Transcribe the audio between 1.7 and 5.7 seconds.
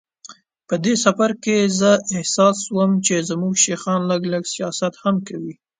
زه احساسوم چې زموږ شیخان لږ لږ سیاست هم کوي.